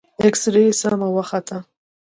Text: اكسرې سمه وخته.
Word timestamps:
اكسرې 0.27 0.65
سمه 0.79 1.07
وخته. 1.15 1.57